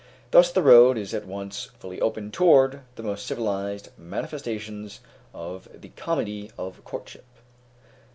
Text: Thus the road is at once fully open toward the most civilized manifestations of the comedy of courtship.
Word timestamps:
Thus 0.31 0.51
the 0.51 0.63
road 0.63 0.97
is 0.97 1.13
at 1.13 1.27
once 1.27 1.65
fully 1.77 2.01
open 2.01 2.31
toward 2.31 2.81
the 2.95 3.03
most 3.03 3.23
civilized 3.23 3.89
manifestations 3.99 5.01
of 5.31 5.67
the 5.79 5.89
comedy 5.89 6.49
of 6.57 6.83
courtship. 6.83 7.25